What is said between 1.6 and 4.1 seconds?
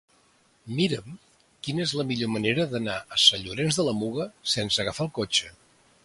quina és la millor manera d'anar a Sant Llorenç de la